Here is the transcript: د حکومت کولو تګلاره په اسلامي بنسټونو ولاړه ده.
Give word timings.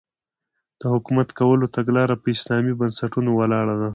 د 0.79 0.81
حکومت 0.93 1.27
کولو 1.39 1.65
تګلاره 1.77 2.15
په 2.21 2.27
اسلامي 2.35 2.73
بنسټونو 2.79 3.29
ولاړه 3.33 3.75
ده. 3.81 3.89